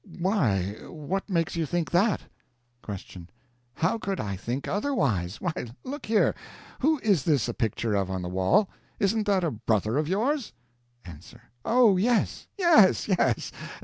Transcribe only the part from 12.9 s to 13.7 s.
yes!